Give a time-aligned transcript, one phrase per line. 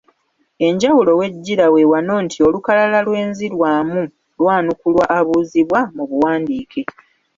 [0.67, 4.01] Enjawulo w’ejjira we wano nti olukalala lw’enzirwamu
[4.39, 6.81] lwanukulwa abuuzibwa mu buwandiike.